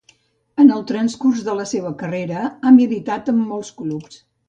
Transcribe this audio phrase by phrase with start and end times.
[0.63, 4.23] En el transcurs de la seua carrera ha militat en molts clubs.